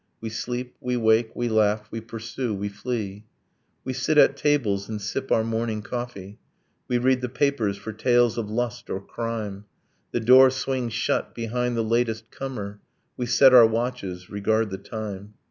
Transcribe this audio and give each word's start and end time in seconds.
We 0.19 0.29
sleep, 0.29 0.73
we 0.81 0.97
wake, 0.97 1.35
we 1.35 1.47
laugh, 1.47 1.87
we 1.91 2.01
pursue, 2.01 2.55
we 2.55 2.69
flee. 2.69 3.25
We 3.83 3.93
sit 3.93 4.17
at 4.17 4.35
tables 4.35 4.89
and 4.89 4.99
sip 4.99 5.31
our 5.31 5.43
morning 5.43 5.83
coffee, 5.83 6.39
We 6.87 6.97
read 6.97 7.21
the 7.21 7.29
papers 7.29 7.77
for 7.77 7.93
tales 7.93 8.35
of 8.35 8.49
lust 8.49 8.89
or 8.89 8.99
crime. 8.99 9.65
The 10.11 10.19
door 10.19 10.49
swings 10.49 10.93
shut 10.93 11.35
behind 11.35 11.77
the 11.77 11.83
latest 11.83 12.31
comer. 12.31 12.79
We 13.15 13.27
set 13.27 13.53
our 13.53 13.67
watches, 13.67 14.27
regard 14.27 14.71
the 14.71 14.79
time. 14.79 15.35